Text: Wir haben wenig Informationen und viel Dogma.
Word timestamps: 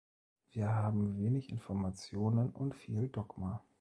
Wir 0.49 0.73
haben 0.73 1.19
wenig 1.19 1.51
Informationen 1.51 2.49
und 2.49 2.73
viel 2.73 3.07
Dogma. 3.09 3.61